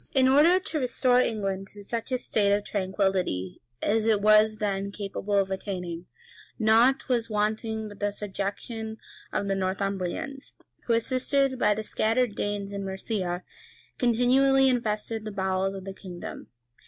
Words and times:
]In 0.15 0.27
order 0.27 0.59
to 0.59 0.79
restore 0.79 1.21
England 1.21 1.67
to 1.73 1.83
such 1.83 2.11
a 2.11 2.17
state 2.17 2.51
of 2.51 2.63
tranquillity 2.63 3.61
as 3.83 4.07
it 4.07 4.19
was 4.19 4.57
then 4.57 4.91
capable 4.91 5.35
of 5.35 5.51
attaining, 5.51 6.07
nought 6.57 7.07
was 7.07 7.29
wanting 7.29 7.87
but 7.87 7.99
the 7.99 8.09
subjection 8.11 8.97
of 9.31 9.47
the 9.47 9.53
Northumbrians, 9.53 10.55
who, 10.87 10.93
assisted 10.93 11.59
by 11.59 11.75
the 11.75 11.83
scattered 11.83 12.33
Danes 12.33 12.73
in 12.73 12.83
Mercia, 12.83 13.43
continually 13.99 14.69
infested 14.69 15.23
the 15.23 15.31
bowels 15.31 15.75
of 15.75 15.85
the 15.85 15.93
kingdom. 15.93 16.47